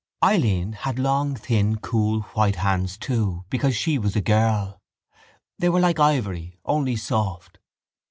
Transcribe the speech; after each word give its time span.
Eileen 0.23 0.73
had 0.73 0.97
long 0.97 1.35
thin 1.35 1.75
cool 1.77 2.21
white 2.33 2.55
hands 2.55 2.97
too 2.97 3.45
because 3.51 3.75
she 3.75 3.99
was 3.99 4.15
a 4.15 4.19
girl. 4.21 4.81
They 5.59 5.69
were 5.69 5.79
like 5.79 5.99
ivory; 5.99 6.57
only 6.65 6.95
soft. 6.95 7.59